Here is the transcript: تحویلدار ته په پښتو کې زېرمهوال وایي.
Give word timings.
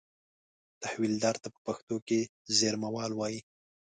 تحویلدار 0.81 1.35
ته 1.43 1.47
په 1.53 1.59
پښتو 1.67 1.95
کې 2.07 2.19
زېرمهوال 2.57 3.11
وایي. 3.15 3.39